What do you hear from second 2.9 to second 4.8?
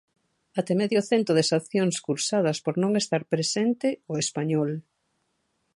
estar presente o español.